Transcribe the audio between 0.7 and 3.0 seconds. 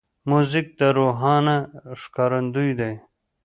د روحانه ښکارندوی دی.